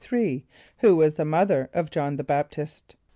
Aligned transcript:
= 0.01 0.09
Who 0.79 0.95
was 0.95 1.13
the 1.13 1.25
mother 1.25 1.69
of 1.75 1.91
J[)o]hn 1.91 2.17
the 2.17 2.23
B[)a]p´t[)i]st? 2.23 2.95